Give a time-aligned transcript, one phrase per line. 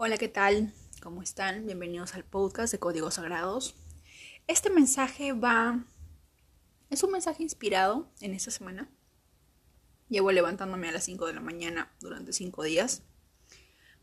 [0.00, 0.72] Hola, ¿qué tal?
[1.02, 1.66] ¿Cómo están?
[1.66, 3.74] Bienvenidos al podcast de Códigos Sagrados.
[4.46, 5.84] Este mensaje va...
[6.88, 8.88] Es un mensaje inspirado en esta semana.
[10.08, 13.02] Llevo levantándome a las 5 de la mañana durante 5 días.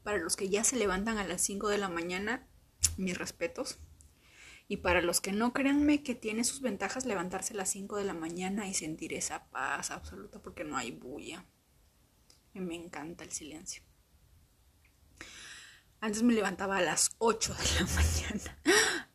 [0.04, 2.46] Para los que ya se levantan a las 5 de la mañana,
[2.98, 3.78] mis respetos.
[4.68, 8.04] Y para los que no, créanme que tiene sus ventajas levantarse a las 5 de
[8.04, 11.46] la mañana y sentir esa paz absoluta porque no hay bulla.
[12.54, 13.85] Me encanta el silencio.
[16.06, 18.60] Antes me levantaba a las 8 de la mañana.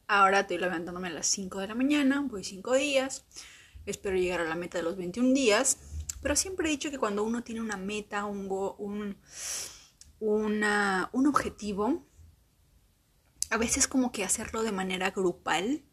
[0.08, 3.24] Ahora estoy levantándome a las 5 de la mañana, voy 5 días.
[3.86, 5.78] Espero llegar a la meta de los 21 días.
[6.20, 9.16] Pero siempre he dicho que cuando uno tiene una meta, un, un,
[10.18, 12.04] un objetivo,
[13.50, 15.84] a veces como que hacerlo de manera grupal,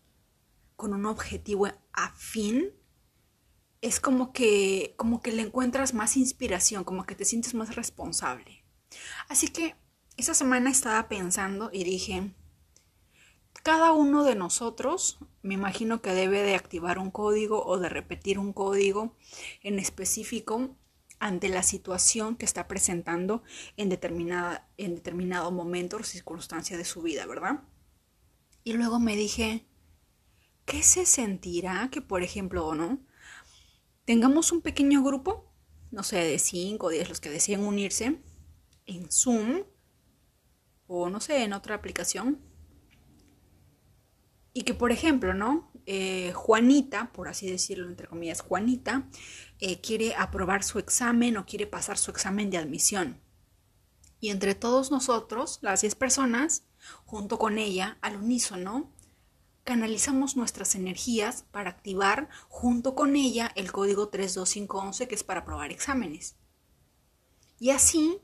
[0.75, 2.71] con un objetivo afín,
[3.81, 8.63] es como que, como que le encuentras más inspiración, como que te sientes más responsable.
[9.27, 9.75] Así que
[10.17, 12.33] esa semana estaba pensando y dije,
[13.63, 18.39] cada uno de nosotros, me imagino que debe de activar un código o de repetir
[18.39, 19.15] un código
[19.61, 20.75] en específico
[21.19, 23.43] ante la situación que está presentando
[23.75, 27.63] en, determinada, en determinado momento o circunstancia de su vida, ¿verdad?
[28.63, 29.65] Y luego me dije,
[30.65, 32.99] ¿qué se sentirá que, por ejemplo, o no,
[34.05, 35.51] tengamos un pequeño grupo,
[35.91, 38.21] no sé, de 5 o 10 los que deseen unirse,
[38.85, 39.63] en Zoom,
[40.87, 42.39] o no sé, en otra aplicación.
[44.53, 45.71] Y que, por ejemplo, ¿no?
[45.85, 49.07] Eh, Juanita, por así decirlo, entre comillas, Juanita,
[49.59, 53.21] eh, quiere aprobar su examen o quiere pasar su examen de admisión.
[54.19, 56.63] Y entre todos nosotros, las 10 personas,
[57.05, 58.91] junto con ella, al unísono,
[59.63, 65.71] canalizamos nuestras energías para activar junto con ella el código 32511 que es para aprobar
[65.71, 66.37] exámenes.
[67.59, 68.21] Y así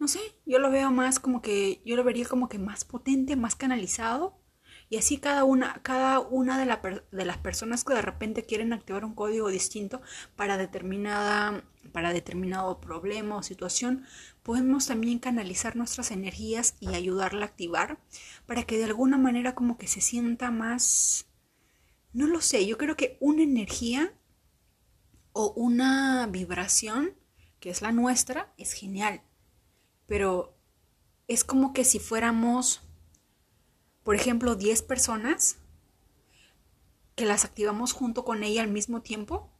[0.00, 3.36] no sé, yo lo veo más como que, yo lo vería como que más potente,
[3.36, 4.40] más canalizado.
[4.88, 9.04] Y así cada una, cada una de, de las personas que de repente quieren activar
[9.04, 10.00] un código distinto
[10.36, 11.62] para determinada,
[11.92, 14.04] para determinado problema o situación,
[14.42, 18.00] podemos también canalizar nuestras energías y ayudarla a activar
[18.46, 21.26] para que de alguna manera como que se sienta más,
[22.12, 24.14] no lo sé, yo creo que una energía
[25.32, 27.14] o una vibración,
[27.60, 29.22] que es la nuestra, es genial
[30.10, 30.58] pero
[31.28, 32.80] es como que si fuéramos,
[34.02, 35.58] por ejemplo, 10 personas
[37.14, 39.52] que las activamos junto con ella al mismo tiempo.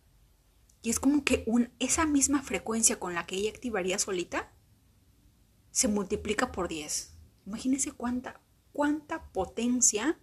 [0.83, 1.47] Y es como que
[1.79, 4.53] esa misma frecuencia con la que ella activaría solita
[5.71, 7.17] se multiplica por 10.
[7.47, 8.41] Imagínense cuánta,
[8.73, 10.19] cuánta potencia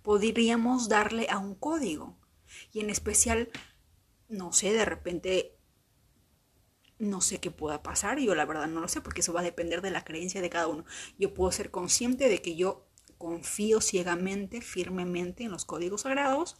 [0.00, 2.18] podríamos darle a un código.
[2.72, 3.50] Y en especial,
[4.26, 5.59] no sé, de repente
[7.00, 9.44] no sé qué pueda pasar, yo la verdad no lo sé porque eso va a
[9.44, 10.84] depender de la creencia de cada uno.
[11.18, 12.86] Yo puedo ser consciente de que yo
[13.18, 16.56] confío ciegamente, firmemente en los códigos sagrados,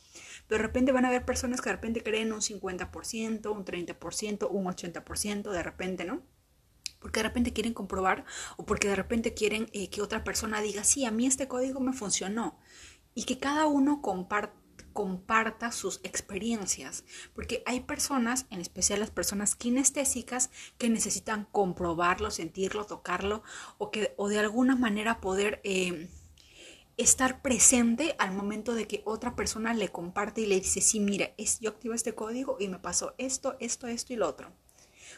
[0.46, 4.48] pero de repente van a haber personas que de repente creen un 50%, un 30%,
[4.50, 6.22] un 80%, de repente, ¿no?
[6.98, 8.24] Porque de repente quieren comprobar
[8.56, 11.80] o porque de repente quieren eh, que otra persona diga, sí, a mí este código
[11.80, 12.58] me funcionó.
[13.14, 14.59] Y que cada uno comparte
[14.92, 22.84] comparta sus experiencias, porque hay personas, en especial las personas kinestésicas, que necesitan comprobarlo, sentirlo,
[22.84, 23.42] tocarlo,
[23.78, 26.08] o que o de alguna manera poder eh,
[26.96, 31.30] estar presente al momento de que otra persona le comparte y le dice, sí, mira,
[31.38, 34.52] es, yo activo este código y me pasó esto, esto, esto y lo otro.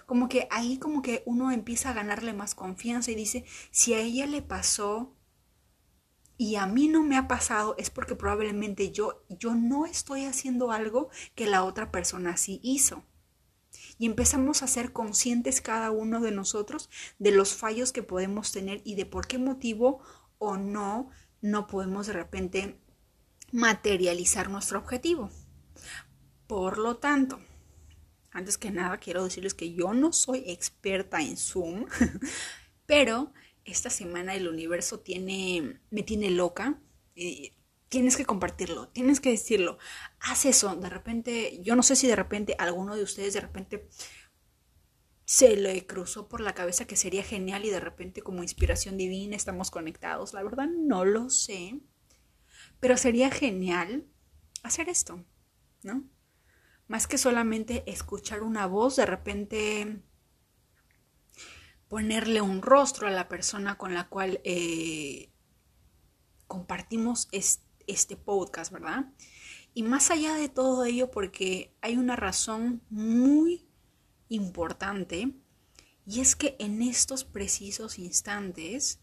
[0.06, 4.00] Como que ahí como que uno empieza a ganarle más confianza y dice, si a
[4.00, 5.12] ella le pasó
[6.42, 10.72] y a mí no me ha pasado es porque probablemente yo, yo no estoy haciendo
[10.72, 13.04] algo que la otra persona sí hizo.
[13.96, 18.82] Y empezamos a ser conscientes cada uno de nosotros de los fallos que podemos tener
[18.84, 20.00] y de por qué motivo
[20.38, 21.10] o no
[21.42, 22.76] no podemos de repente
[23.52, 25.30] materializar nuestro objetivo.
[26.48, 27.38] Por lo tanto,
[28.32, 31.86] antes que nada quiero decirles que yo no soy experta en Zoom,
[32.86, 33.32] pero
[33.64, 36.80] esta semana el universo tiene, me tiene loca.
[37.14, 37.52] Y
[37.92, 39.76] tienes que compartirlo, tienes que decirlo.
[40.18, 40.74] Haz eso.
[40.76, 43.86] De repente, yo no sé si de repente alguno de ustedes de repente
[45.26, 49.36] se le cruzó por la cabeza que sería genial y de repente como inspiración divina
[49.36, 50.32] estamos conectados.
[50.32, 51.80] La verdad no lo sé.
[52.80, 54.06] Pero sería genial
[54.62, 55.22] hacer esto,
[55.82, 56.04] ¿no?
[56.88, 60.02] Más que solamente escuchar una voz, de repente
[61.92, 65.28] ponerle un rostro a la persona con la cual eh,
[66.46, 69.12] compartimos este podcast, ¿verdad?
[69.74, 73.68] Y más allá de todo ello, porque hay una razón muy
[74.30, 75.34] importante
[76.06, 78.98] Y es que en estos precisos instantes,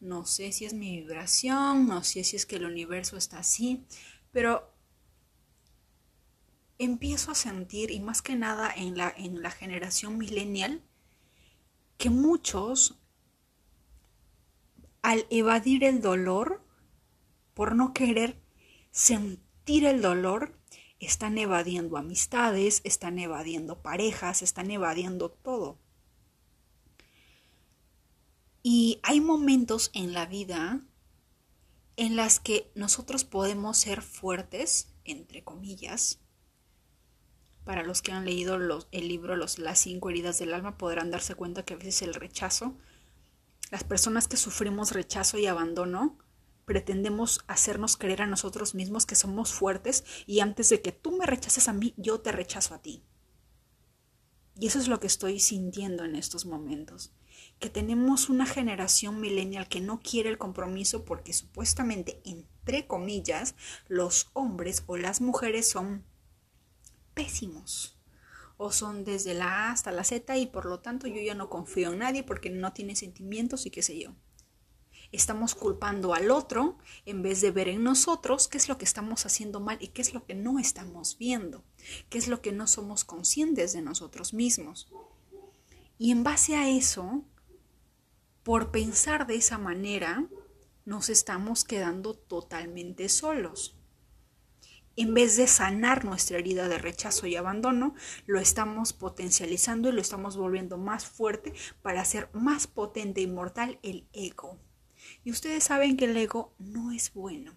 [0.00, 3.84] no sé si es mi vibración, no sé si es que el universo está así,
[4.30, 4.74] pero
[6.78, 10.82] empiezo a sentir, y más que nada en la, en la generación millennial,
[12.02, 12.98] que muchos,
[15.02, 16.66] al evadir el dolor,
[17.54, 18.42] por no querer
[18.90, 20.58] sentir el dolor,
[20.98, 25.78] están evadiendo amistades, están evadiendo parejas, están evadiendo todo.
[28.64, 30.80] Y hay momentos en la vida
[31.94, 36.18] en las que nosotros podemos ser fuertes, entre comillas.
[37.64, 38.56] Para los que han leído
[38.90, 42.76] el libro Las cinco heridas del alma podrán darse cuenta que a veces el rechazo,
[43.70, 46.18] las personas que sufrimos rechazo y abandono,
[46.64, 51.26] pretendemos hacernos creer a nosotros mismos que somos fuertes y antes de que tú me
[51.26, 53.04] rechaces a mí, yo te rechazo a ti.
[54.58, 57.12] Y eso es lo que estoy sintiendo en estos momentos
[57.58, 63.54] que tenemos una generación millennial que no quiere el compromiso porque supuestamente, entre comillas,
[63.88, 66.04] los hombres o las mujeres son
[67.14, 67.98] pésimos
[68.56, 71.50] o son desde la A hasta la Z y por lo tanto yo ya no
[71.50, 74.14] confío en nadie porque no tiene sentimientos y qué sé yo.
[75.10, 79.26] Estamos culpando al otro en vez de ver en nosotros qué es lo que estamos
[79.26, 81.64] haciendo mal y qué es lo que no estamos viendo,
[82.08, 84.88] qué es lo que no somos conscientes de nosotros mismos.
[85.98, 87.24] Y en base a eso,
[88.42, 90.26] por pensar de esa manera,
[90.84, 93.76] nos estamos quedando totalmente solos.
[94.94, 97.94] En vez de sanar nuestra herida de rechazo y abandono,
[98.26, 103.78] lo estamos potencializando y lo estamos volviendo más fuerte para hacer más potente y mortal
[103.82, 104.58] el ego.
[105.24, 107.56] Y ustedes saben que el ego no es bueno.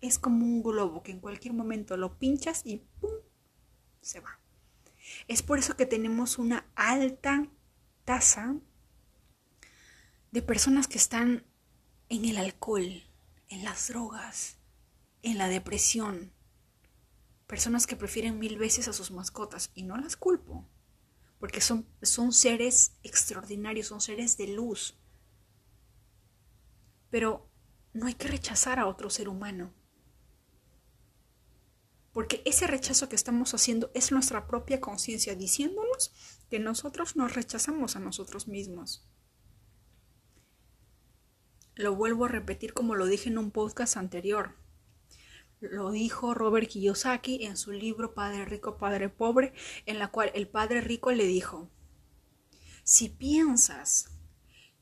[0.00, 3.10] Es como un globo que en cualquier momento lo pinchas y ¡pum!
[4.00, 4.40] se va.
[5.28, 7.46] Es por eso que tenemos una alta
[8.04, 8.56] tasa
[10.30, 11.44] de personas que están
[12.08, 13.04] en el alcohol,
[13.48, 14.59] en las drogas,
[15.22, 16.32] en la depresión.
[17.46, 20.68] Personas que prefieren mil veces a sus mascotas y no las culpo,
[21.38, 24.98] porque son, son seres extraordinarios, son seres de luz.
[27.10, 27.50] Pero
[27.92, 29.72] no hay que rechazar a otro ser humano.
[32.12, 36.12] Porque ese rechazo que estamos haciendo es nuestra propia conciencia diciéndonos
[36.48, 39.08] que nosotros nos rechazamos a nosotros mismos.
[41.76, 44.59] Lo vuelvo a repetir como lo dije en un podcast anterior.
[45.60, 49.52] Lo dijo Robert Kiyosaki en su libro Padre Rico, Padre Pobre,
[49.84, 51.70] en la cual el Padre Rico le dijo,
[52.82, 54.06] si piensas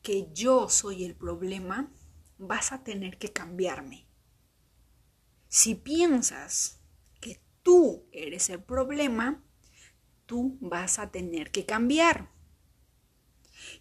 [0.03, 1.93] que yo soy el problema,
[2.39, 4.07] vas a tener que cambiarme.
[5.49, 6.81] Si piensas
[7.21, 9.43] que tú eres el problema,
[10.27, 12.31] tú vas a tener que cambiar.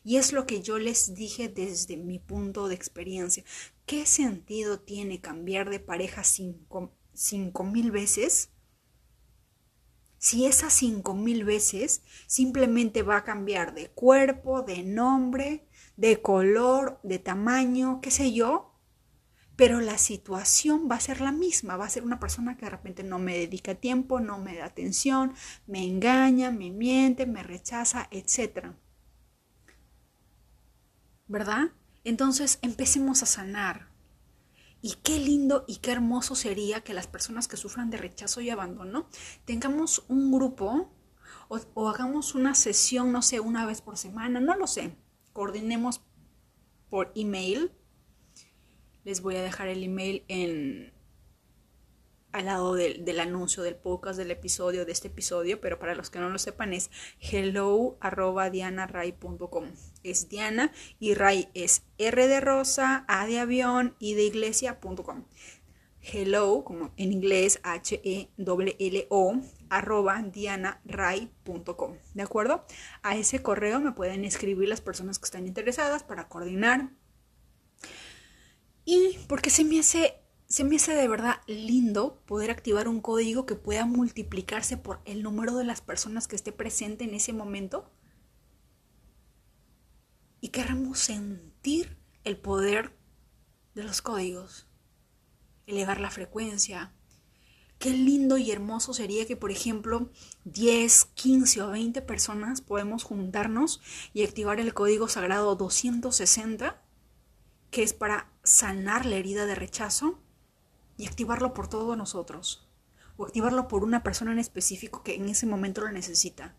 [0.04, 3.44] Y es lo que yo les dije desde mi punto de experiencia.
[3.88, 6.92] ¿Qué sentido tiene cambiar de pareja cinco,
[7.64, 8.52] mil veces?
[10.18, 17.00] Si esas cinco mil veces simplemente va a cambiar de cuerpo, de nombre, de color,
[17.02, 18.74] de tamaño, qué sé yo,
[19.56, 22.72] pero la situación va a ser la misma, va a ser una persona que de
[22.72, 25.34] repente no me dedica tiempo, no me da atención,
[25.66, 28.76] me engaña, me miente, me rechaza, etcétera.
[31.28, 31.72] ¿verdad?
[32.04, 33.90] Entonces empecemos a sanar.
[34.82, 38.50] Y qué lindo y qué hermoso sería que las personas que sufran de rechazo y
[38.50, 39.10] abandono
[39.46, 40.94] tengamos un grupo
[41.50, 44.96] o, hagamos una sesión, no sé, una vez por semana, no lo sé.
[45.34, 46.02] Coordinemos
[46.90, 47.72] por email.
[49.04, 50.94] Les voy a dejar el email en,
[52.32, 56.20] al lado del, anuncio del podcast del episodio, de este episodio, pero para los que
[56.20, 57.98] no lo sepan es hello
[60.04, 65.26] Es Diana y Ray es R de rosa, A de avión y de iglesia.com.
[66.02, 71.98] Hello, como en inglés, H-E-L-L-O, arroba dianaray.com.
[72.14, 72.66] ¿De acuerdo?
[73.04, 76.92] A ese correo me pueden escribir las personas que están interesadas para coordinar.
[78.86, 83.46] Y porque se me hace se me hace de verdad lindo poder activar un código
[83.46, 87.92] que pueda multiplicarse por el número de las personas que esté presente en ese momento.
[90.40, 92.96] Y queremos sentir el poder
[93.76, 94.68] de los códigos,
[95.66, 96.94] elevar la frecuencia.
[97.78, 100.10] Qué lindo y hermoso sería que, por ejemplo,
[100.46, 103.82] 10, 15 o 20 personas podemos juntarnos
[104.14, 106.82] y activar el código sagrado 260,
[107.70, 110.24] que es para sanar la herida de rechazo
[110.98, 112.68] y activarlo por todos nosotros
[113.18, 116.56] o activarlo por una persona en específico que en ese momento lo necesita.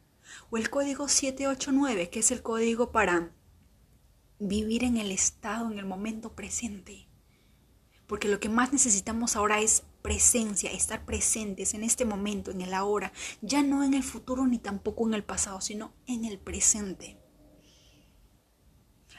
[0.51, 3.31] O el código 789, que es el código para
[4.39, 7.09] vivir en el estado, en el momento presente.
[8.07, 12.75] Porque lo que más necesitamos ahora es presencia, estar presentes en este momento, en el
[12.75, 17.19] ahora, ya no en el futuro ni tampoco en el pasado, sino en el presente.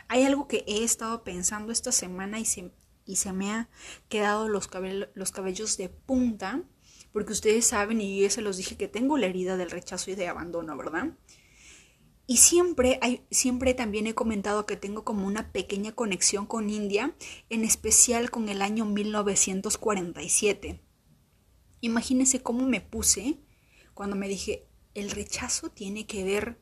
[0.07, 2.71] Hay algo que he estado pensando esta semana y se,
[3.09, 3.69] y se me ha
[4.07, 4.69] quedado los,
[5.15, 6.63] los cabellos de punta,
[7.11, 10.15] porque ustedes saben, y yo se los dije, que tengo la herida del rechazo y
[10.15, 11.17] de abandono, ¿verdad?
[12.27, 17.15] Y siempre, hay, siempre también he comentado que tengo como una pequeña conexión con India,
[17.49, 20.79] en especial con el año 1947.
[21.81, 23.39] Imagínense cómo me puse
[23.95, 26.61] cuando me dije, el rechazo tiene que ver...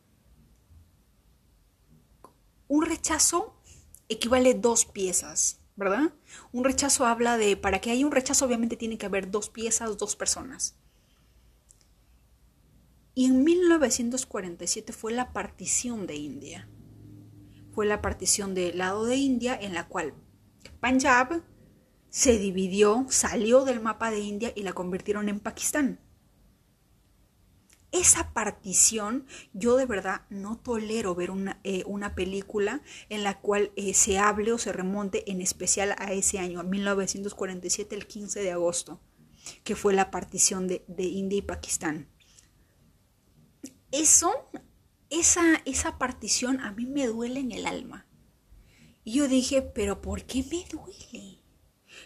[2.68, 3.60] Un rechazo
[4.08, 6.12] equivale dos piezas, ¿verdad?
[6.52, 9.96] Un rechazo habla de, para que haya un rechazo obviamente tiene que haber dos piezas,
[9.96, 10.76] dos personas.
[13.14, 16.68] Y en 1947 fue la partición de India.
[17.70, 20.14] Fue la partición del lado de India en la cual
[20.80, 21.44] Punjab
[22.10, 26.00] se dividió, salió del mapa de India y la convirtieron en Pakistán.
[27.90, 33.72] Esa partición, yo de verdad no tolero ver una, eh, una película en la cual
[33.76, 38.40] eh, se hable o se remonte en especial a ese año, a 1947, el 15
[38.40, 39.00] de agosto,
[39.64, 42.08] que fue la partición de, de India y Pakistán
[43.90, 44.50] eso,
[45.10, 48.06] esa, esa partición a mí me duele en el alma.
[49.04, 51.42] Y yo dije, pero ¿por qué me duele?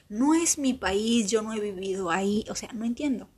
[0.08, 3.28] No es mi país, yo no he vivido ahí, o sea, no entiendo.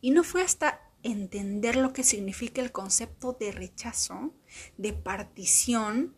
[0.00, 4.32] Y no fue hasta entender lo que significa el concepto de rechazo,
[4.76, 6.14] de partición,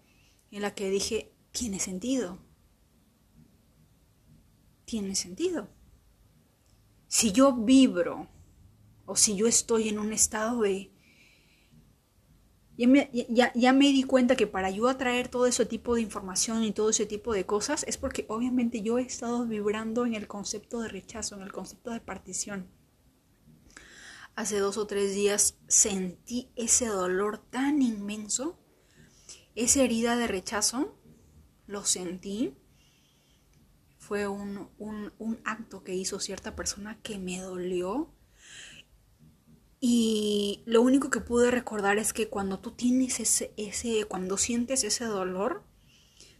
[0.50, 2.38] en la que dije, tiene sentido.
[4.84, 5.68] Tiene sentido.
[7.08, 8.28] Si yo vibro
[9.06, 10.94] o si yo estoy en un estado de
[12.76, 16.64] ya me, ya, me, di cuenta que para yo atraer todo ese tipo de información
[16.64, 20.26] y todo ese tipo de cosas es porque obviamente yo he estado vibrando en el
[20.26, 22.66] concepto de rechazo, en el concepto de partición.
[24.36, 28.58] Hace dos o tres días sentí ese dolor tan inmenso,
[29.54, 30.98] esa herida de rechazo,
[31.66, 32.54] lo sentí.
[33.98, 38.12] Fue un, un, un acto que hizo cierta persona que me dolió
[39.86, 44.82] y lo único que pude recordar es que cuando tú tienes ese, ese, cuando sientes
[44.82, 45.62] ese dolor,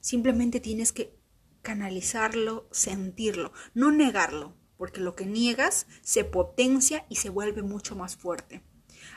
[0.00, 1.14] simplemente tienes que
[1.60, 8.16] canalizarlo, sentirlo, no negarlo, porque lo que niegas se potencia y se vuelve mucho más
[8.16, 8.62] fuerte.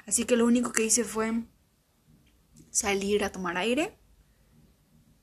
[0.05, 1.43] Así que lo único que hice fue
[2.69, 3.99] salir a tomar aire.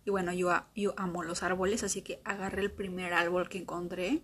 [0.05, 0.53] Y bueno, yo,
[0.99, 4.23] amo los árboles, así que agarré el primer árbol que encontré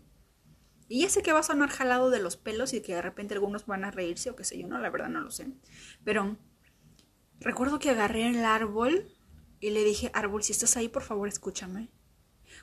[0.88, 3.32] y ya sé que va a sonar jalado de los pelos y que de repente
[3.32, 5.46] algunos van a reírse o qué sé yo, no, la verdad no lo sé.
[6.04, 6.36] Pero
[7.38, 9.10] recuerdo que agarré el árbol
[9.58, 11.88] y le dije, árbol, si estás ahí, por favor, escúchame.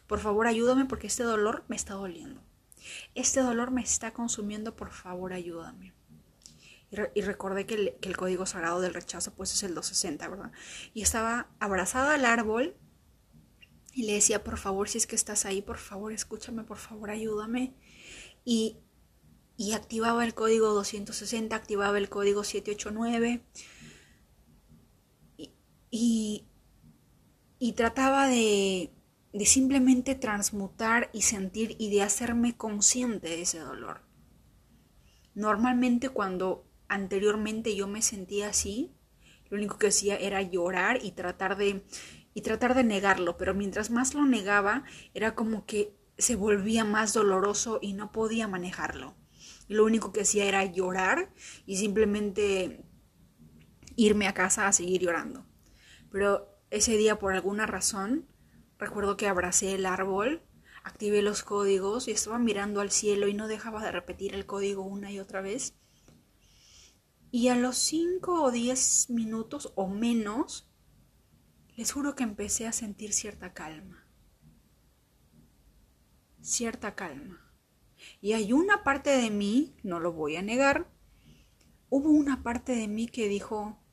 [0.05, 2.46] Por favor, ayúdame porque este dolor me está doliendo.
[3.15, 5.93] Este dolor me está consumiendo, por favor, ayúdame.
[6.89, 10.51] Y, recordé que el, código sagrado del rechazo pues es el 260, ¿verdad?
[10.93, 12.77] Y estaba abrazada al árbol
[13.93, 17.09] y le decía, por favor, si es que estás ahí, por favor, escúchame, por favor,
[17.09, 17.73] ayúdame
[18.45, 18.77] y,
[19.73, 23.41] activaba el código 260, activaba el código 789
[25.89, 26.45] y,
[27.59, 28.93] y, trataba de,
[29.37, 34.01] de simplemente transmutar y sentir y de hacerme consciente de ese dolor.
[35.35, 38.95] Normalmente cuando anteriormente yo me sentía así,
[39.49, 41.83] lo único que hacía era llorar y tratar de
[42.33, 47.13] y tratar de negarlo, pero mientras más lo negaba, era como que se volvía más
[47.13, 49.15] doloroso y no podía manejarlo.
[49.67, 51.31] lo único que hacía era llorar
[51.67, 52.83] y simplemente
[53.95, 55.45] irme a casa a seguir llorando.
[56.09, 58.25] Pero ese día, por alguna razón,
[58.77, 60.41] recuerdo que abracé el árbol,
[60.83, 64.83] activé los códigos y estaba mirando al cielo y no dejaba de repetir el código
[64.83, 65.75] una y otra vez.
[67.31, 70.69] Y a los cinco o diez minutos o menos,
[71.75, 74.07] les juro que empecé a sentir cierta calma
[76.47, 77.41] cierta calma.
[78.21, 80.89] Y hay una parte de mí, no lo voy a negar,
[81.89, 83.83] hubo una parte de mí que dijo,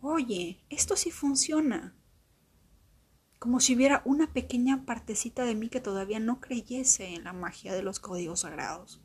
[0.00, 1.96] oye, esto sí funciona.
[3.44, 7.74] Como si hubiera una pequeña partecita de mí que todavía no creyese en la magia
[7.74, 9.02] de los códigos sagrados.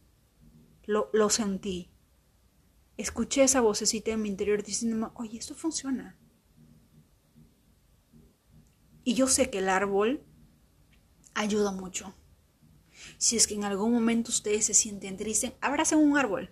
[0.85, 1.91] Lo, lo sentí.
[2.95, 6.17] Escuché esa vocecita en mi interior diciéndome, oye, esto funciona.
[9.03, 10.23] Y yo sé que el árbol
[11.33, 12.15] ayuda mucho.
[13.17, 16.49] Si es que en algún momento ustedes se sienten tristes, abracen un árbol.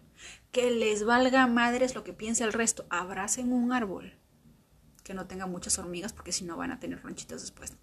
[0.51, 4.19] Que les valga madres lo que piense el resto, abracen un árbol.
[5.07, 7.73] Que no tenga muchas hormigas porque si no van a tener ronchitas después.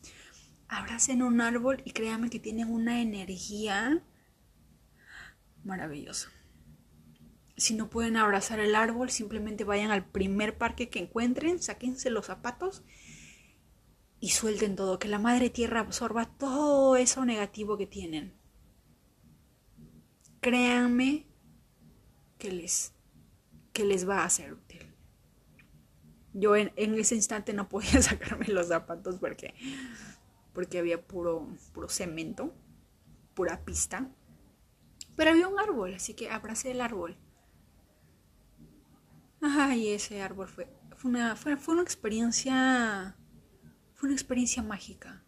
[0.68, 4.04] Abracen un árbol y créanme que tienen una energía
[5.64, 6.28] maravillosa.
[7.56, 12.26] Si no pueden abrazar el árbol, simplemente vayan al primer parque que encuentren, sáquense los
[12.26, 12.82] zapatos
[14.20, 18.34] y suelten todo, que la madre tierra absorba todo eso negativo que tienen.
[20.42, 21.26] Créanme
[22.36, 22.92] que les,
[23.72, 24.63] que les va a útil.
[26.34, 29.54] Yo en, ese instante no podía sacarme los zapatos porque,
[30.52, 32.52] porque había puro, puro cemento,
[33.34, 34.10] pura pista.
[35.16, 37.16] Pero había un árbol, así que abracé el árbol.
[39.40, 43.16] Ay, ese árbol fue, fue, una, fue, una experiencia.
[43.94, 45.22] Fue una experiencia mágica.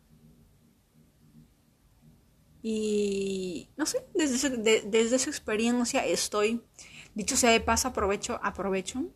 [2.63, 6.65] Y no sé, desde, desde su experiencia estoy.
[7.15, 9.13] Dicho sea de paso, aprovecho, aprovecho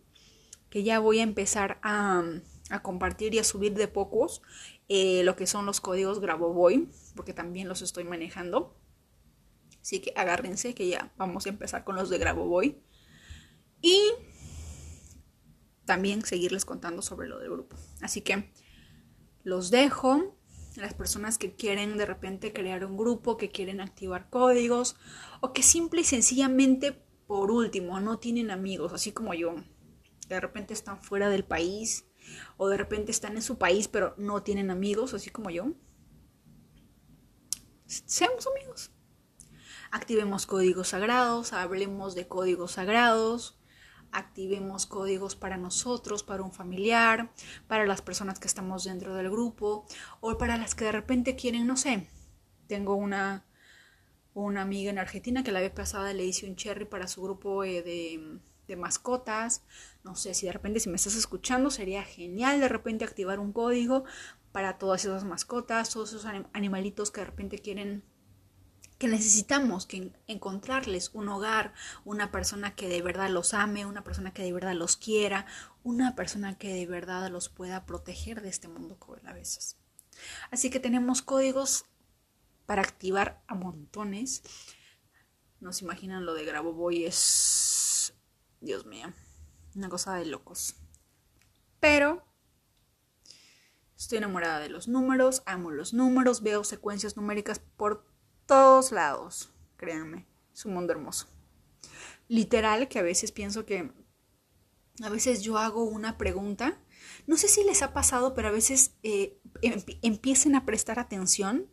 [0.71, 2.23] que ya voy a empezar a,
[2.71, 4.43] a compartir y a subir de pocos
[4.93, 8.77] eh, lo que son los códigos Grabovoi, porque también los estoy manejando.
[9.81, 12.83] Así que agárrense que ya vamos a empezar con los de Grabovoi.
[13.81, 14.03] Y
[15.85, 17.77] también seguirles contando sobre lo del grupo.
[18.01, 18.53] Así que
[19.45, 20.37] los dejo.
[20.77, 24.97] Las personas que quieren de repente crear un grupo, que quieren activar códigos
[25.41, 26.93] o que simple y sencillamente
[27.27, 29.55] por último no tienen amigos, así como yo.
[30.31, 32.07] De repente están fuera del país
[32.57, 35.73] o de repente están en su país pero no tienen amigos, así como yo.
[37.87, 38.93] Seamos amigos.
[39.91, 43.59] Activemos códigos sagrados, hablemos de códigos sagrados,
[44.13, 47.33] activemos códigos para nosotros, para un familiar,
[47.67, 49.85] para las personas que estamos dentro del grupo
[50.21, 52.07] o para las que de repente quieren, no sé,
[52.69, 53.45] tengo una,
[54.33, 57.65] una amiga en Argentina que la vez pasada le hice un cherry para su grupo
[57.65, 58.39] eh, de,
[58.71, 59.63] de mascotas,
[60.05, 63.53] no sé si de repente si me estás escuchando sería genial de repente activar un
[63.53, 64.05] código
[64.53, 68.03] para todas esas mascotas, todos esos animalitos que de repente quieren
[68.99, 71.73] que necesitamos que encontrarles un hogar,
[72.05, 75.47] una persona que de verdad los ame, una persona que de verdad los quiera,
[75.83, 79.79] una persona que de verdad los pueda proteger de este mundo cruel a veces.
[80.51, 81.87] Así que tenemos códigos
[82.67, 84.43] para activar a montones.
[85.61, 87.17] No se imaginan lo de Grabovoi es
[88.61, 89.13] Dios mío,
[89.75, 90.77] una cosa de locos.
[91.81, 92.23] Pero
[93.97, 98.07] estoy enamorada de los números, amo los números, veo secuencias numéricas por
[98.47, 101.27] todos lados, créanme, es un mundo hermoso.
[102.29, 103.93] Literal que a veces pienso que
[105.03, 106.79] a veces yo hago una pregunta,
[107.27, 111.71] no sé si les ha pasado, pero a veces eh, em, empiecen a prestar atención.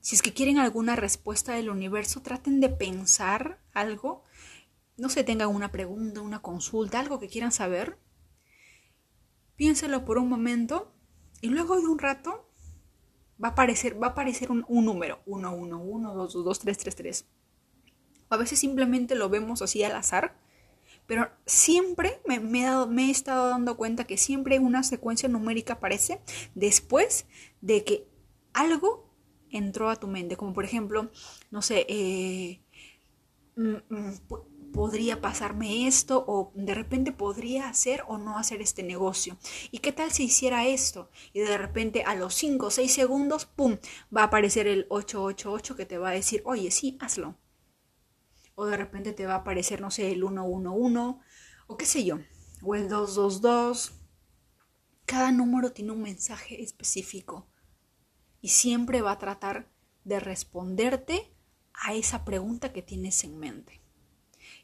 [0.00, 4.24] Si es que quieren alguna respuesta del universo, traten de pensar algo.
[5.00, 7.98] No se tengan una pregunta, una consulta, algo que quieran saber.
[9.56, 10.92] Piénselo por un momento
[11.40, 12.50] y luego de un rato
[13.42, 16.78] va a aparecer, va a aparecer un, número, 1, 1, 1, 2, 2, 2, 3,
[16.78, 17.24] 3, 3.
[18.28, 20.36] A veces simplemente lo vemos así al azar,
[21.06, 26.20] pero siempre me, he estado dando cuenta que siempre una secuencia numérica aparece
[26.54, 27.24] después
[27.62, 28.06] de que
[28.52, 29.10] algo
[29.48, 31.10] entró a tu mente, como por ejemplo,
[31.50, 32.60] no sé, eh,
[33.56, 39.36] mm, mm, podría pasarme esto o de repente podría hacer o no hacer este negocio.
[39.70, 41.10] ¿Y qué tal si hiciera esto?
[41.32, 43.78] Y de repente a los 5 o 6 segundos, ¡pum!,
[44.14, 47.36] va a aparecer el 888 que te va a decir, oye, sí, hazlo.
[48.54, 51.20] O de repente te va a aparecer, no sé, el 111
[51.66, 52.18] o qué sé yo,
[52.62, 53.94] o el 222.
[55.06, 57.48] Cada número tiene un mensaje específico
[58.40, 59.70] y siempre va a tratar
[60.04, 61.34] de responderte
[61.72, 63.79] a esa pregunta que tienes en mente.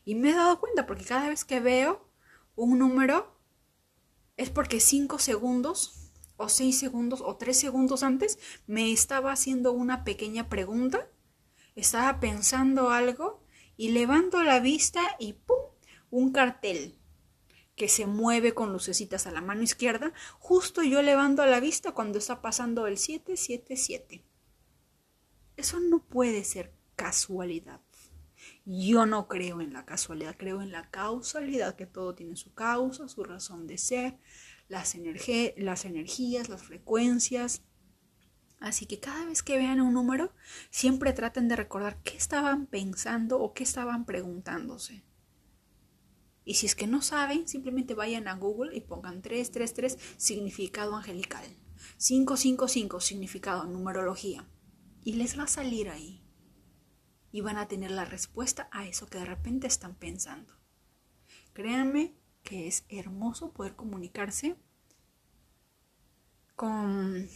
[0.06, 2.08] Y me he dado cuenta porque cada vez que veo
[2.54, 3.36] un número
[4.36, 8.38] es porque 5 segundos o 6 segundos o 3 segundos antes
[8.68, 11.10] me estaba haciendo una pequeña pregunta,
[11.74, 13.42] estaba pensando algo
[13.76, 15.56] y levanto la vista y ¡pum!
[16.10, 16.96] un cartel
[17.74, 22.18] que se mueve con lucecitas a la mano izquierda, justo yo levanto la vista cuando
[22.18, 24.24] está pasando el 777.
[25.56, 27.80] Eso no puede ser casualidad.
[28.68, 33.08] Yo no creo en la casualidad, creo en la causalidad, que todo tiene su causa,
[33.08, 34.18] su razón de ser,
[34.66, 37.62] las, energías, las frecuencias.
[38.58, 40.34] Así que cada vez que vean un número,
[40.70, 45.04] siempre traten de recordar qué estaban pensando o qué estaban preguntándose.
[46.44, 51.46] Y si es que no saben, simplemente vayan a Google y pongan 333 significado angelical,
[51.98, 54.44] 555 significado numerología.
[55.04, 56.25] Y les va a salir ahí
[57.36, 60.54] y van a tener la respuesta a eso que de repente están pensando.
[61.52, 64.56] Créanme que es hermoso poder comunicarse
[66.54, 67.28] con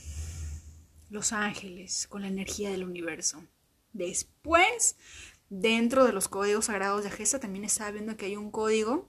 [1.11, 3.45] los ángeles, con la energía del universo.
[3.93, 4.97] Después,
[5.51, 9.07] dentro de los códigos sagrados de Gesta, también estaba viendo que hay un código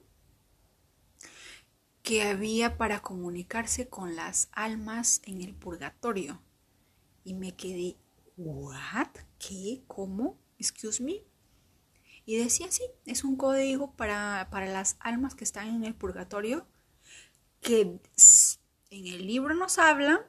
[2.02, 6.42] que había para comunicarse con las almas en el purgatorio.
[7.24, 7.96] Y me quedé,
[8.36, 9.08] ¿what?
[9.38, 9.84] ¿Qué?
[9.86, 10.41] ¿Cómo?
[10.62, 11.24] Excuse me.
[12.24, 16.68] Y decía, sí, es un código para, para las almas que están en el purgatorio,
[17.60, 18.00] que en
[19.06, 20.24] el libro nos habla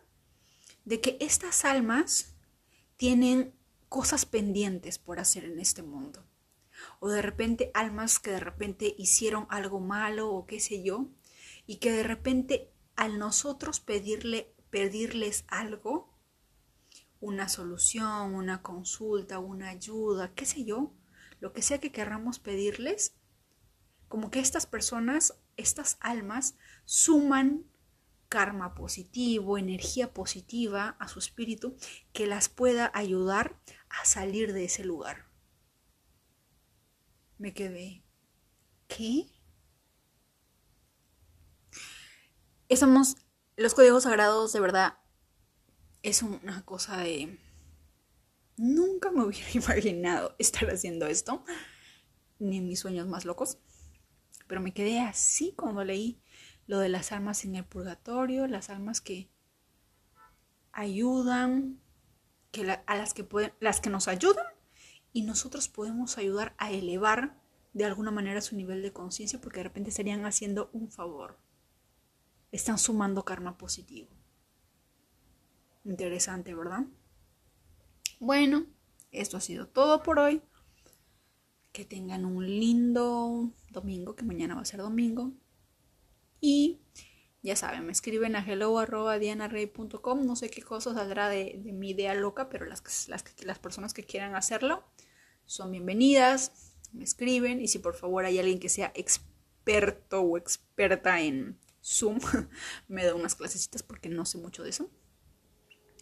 [0.86, 2.34] de que estas almas
[2.98, 3.54] tienen
[3.90, 6.26] cosas pendientes por hacer en este mundo.
[7.00, 11.10] O de repente almas que de repente hicieron algo malo o qué sé yo,
[11.68, 16.13] y que de repente al nosotros pedirle, pedirles algo,
[17.24, 20.94] una solución, una consulta, una ayuda, qué sé yo,
[21.40, 23.16] lo que sea que querramos pedirles,
[24.10, 27.66] como que estas personas, estas almas, suman
[28.28, 31.78] karma positivo, energía positiva a su espíritu
[32.12, 33.58] que las pueda ayudar
[33.88, 35.30] a salir de ese lugar.
[37.38, 38.04] Me quedé,
[38.88, 39.30] ¿qué?
[42.68, 43.16] Estamos,
[43.56, 44.98] los códigos sagrados de verdad
[46.04, 47.40] es una cosa de...
[48.58, 51.44] Nunca me hubiera imaginado estar haciendo esto,
[52.38, 53.58] ni en mis sueños más locos,
[54.48, 56.22] pero me quedé así cuando leí
[56.68, 59.30] lo de las almas en el purgatorio, las almas que
[60.72, 61.80] ayudan,
[62.52, 64.46] que a las que pueden, las que nos ayudan
[65.14, 67.42] y nosotros podemos ayudar a elevar
[67.74, 71.40] de alguna manera su nivel de conciencia porque de repente estarían haciendo un favor.
[72.52, 74.10] Están sumando karma positivo.
[75.86, 76.86] Interesante, ¿verdad?
[78.20, 78.66] Bueno,
[79.12, 80.42] esto ha sido todo por hoy.
[81.74, 85.34] Que tengan un lindo domingo, que mañana va a ser domingo.
[86.40, 86.80] Y
[87.42, 90.26] ya saben, me escriben a hello.dianarey.com.
[90.26, 94.06] No sé qué cosa saldrá de, mi idea loca, pero las, las, las personas que
[94.06, 94.86] quieran hacerlo
[95.46, 96.76] son bienvenidas.
[96.94, 97.60] Me escriben.
[97.60, 102.20] Y si por favor hay alguien que sea experto o experta en Zoom,
[102.88, 104.90] me da unas clasecitas porque no sé mucho de eso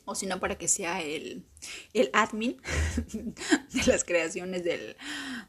[0.05, 1.45] o sino para que sea el,
[1.93, 2.61] el admin
[3.13, 4.95] de las creaciones del,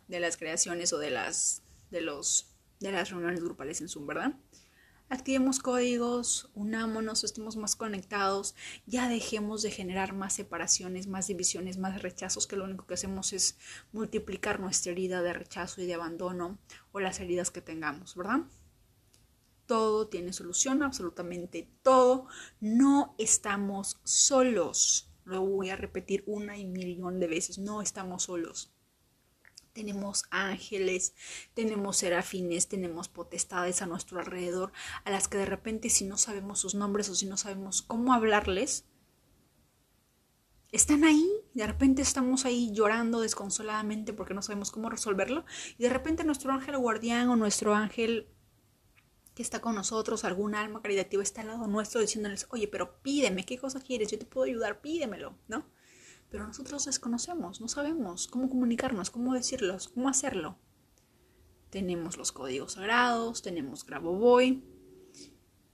[0.09, 2.49] de las creaciones o de las de los
[2.81, 4.35] de las reuniones grupales en Zoom, ¿verdad?
[5.09, 8.55] Activemos códigos, unámonos, estemos más conectados,
[8.87, 13.35] ya dejemos de generar más separaciones, más divisiones, más rechazos, que lo único que hacemos
[13.35, 13.59] es
[13.93, 16.59] multiplicar nuestra herida de rechazo y de abandono
[16.93, 18.41] o las heridas que tengamos, ¿verdad?
[19.73, 22.27] Todo tiene solución, absolutamente todo.
[22.61, 25.11] No estamos solos.
[25.25, 28.71] Lo voy a repetir una y millón de veces, no estamos solos.
[29.73, 31.15] Tenemos ángeles,
[31.55, 34.73] tenemos serafines, tenemos potestades a nuestro alrededor,
[35.05, 38.13] a las que de repente si no sabemos sus nombres o si no sabemos cómo
[38.13, 38.85] hablarles,
[40.71, 45.47] están ahí, de repente estamos ahí llorando desconsoladamente porque no sabemos cómo resolverlo,
[45.79, 48.29] y de repente nuestro ángel guardián o nuestro ángel
[49.35, 53.45] que está con nosotros, algún alma caritativa está al lado nuestro diciéndoles, oye, pero pídeme,
[53.45, 54.11] ¿qué cosa quieres?
[54.11, 55.67] Yo te puedo ayudar, pídemelo, ¿no?
[56.31, 60.59] Pero nosotros desconocemos, no sabemos cómo comunicarnos, cómo decirlos, cómo hacerlo.
[61.71, 64.63] Tenemos los códigos sagrados, tenemos Grabovoi,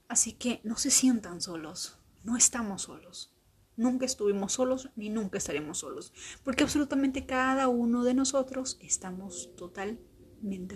[0.09, 3.35] así que no se sientan solos, no estamos solos.
[3.77, 6.13] Nunca estuvimos solos ni nunca estaremos solos,
[6.45, 10.01] porque absolutamente cada uno de nosotros estamos total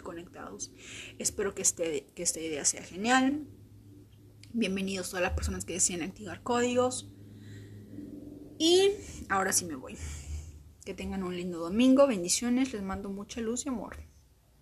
[0.02, 0.72] conectados.
[1.18, 3.46] Espero que, este, que esta idea sea genial.
[4.52, 7.10] Bienvenidos todas las personas que deseen activar códigos.
[8.58, 8.90] Y
[9.28, 9.96] ahora sí me voy.
[10.84, 12.06] Que tengan un lindo domingo.
[12.06, 12.72] Bendiciones.
[12.72, 14.11] Les mando mucha luz y amor.